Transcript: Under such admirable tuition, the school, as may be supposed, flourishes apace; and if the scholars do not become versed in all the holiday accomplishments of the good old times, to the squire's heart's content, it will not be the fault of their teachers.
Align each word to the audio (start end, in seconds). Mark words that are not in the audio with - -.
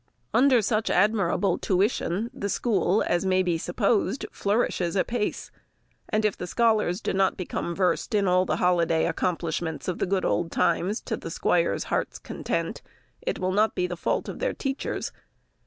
Under 0.33 0.63
such 0.63 0.89
admirable 0.89 1.59
tuition, 1.59 2.31
the 2.33 2.49
school, 2.49 3.03
as 3.05 3.23
may 3.23 3.43
be 3.43 3.59
supposed, 3.59 4.25
flourishes 4.31 4.95
apace; 4.95 5.51
and 6.09 6.25
if 6.25 6.35
the 6.35 6.47
scholars 6.47 7.01
do 7.01 7.13
not 7.13 7.37
become 7.37 7.75
versed 7.75 8.15
in 8.15 8.27
all 8.27 8.43
the 8.43 8.55
holiday 8.55 9.05
accomplishments 9.05 9.87
of 9.87 9.99
the 9.99 10.07
good 10.07 10.25
old 10.25 10.51
times, 10.51 11.01
to 11.01 11.15
the 11.15 11.29
squire's 11.29 11.83
heart's 11.83 12.17
content, 12.17 12.81
it 13.21 13.37
will 13.37 13.51
not 13.51 13.75
be 13.75 13.85
the 13.85 13.95
fault 13.95 14.27
of 14.27 14.39
their 14.39 14.53
teachers. 14.53 15.11